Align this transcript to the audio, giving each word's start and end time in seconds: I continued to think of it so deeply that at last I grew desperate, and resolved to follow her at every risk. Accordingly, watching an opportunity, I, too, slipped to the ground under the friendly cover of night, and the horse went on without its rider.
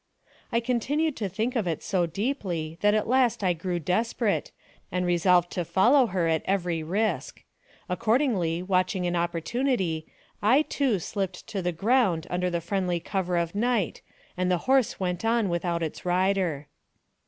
I 0.51 0.59
continued 0.61 1.15
to 1.17 1.29
think 1.29 1.55
of 1.55 1.67
it 1.67 1.83
so 1.83 2.07
deeply 2.07 2.79
that 2.81 2.95
at 2.95 3.07
last 3.07 3.43
I 3.43 3.53
grew 3.53 3.77
desperate, 3.77 4.51
and 4.91 5.05
resolved 5.05 5.51
to 5.51 5.63
follow 5.63 6.07
her 6.07 6.27
at 6.27 6.41
every 6.45 6.81
risk. 6.81 7.43
Accordingly, 7.87 8.63
watching 8.63 9.05
an 9.05 9.15
opportunity, 9.15 10.07
I, 10.41 10.63
too, 10.63 10.97
slipped 10.97 11.45
to 11.49 11.61
the 11.61 11.71
ground 11.71 12.25
under 12.31 12.49
the 12.49 12.61
friendly 12.61 12.99
cover 12.99 13.37
of 13.37 13.53
night, 13.53 14.01
and 14.35 14.49
the 14.49 14.57
horse 14.65 14.99
went 14.99 15.23
on 15.23 15.49
without 15.49 15.83
its 15.83 16.03
rider. 16.03 16.67